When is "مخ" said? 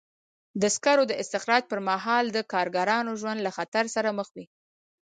4.17-4.27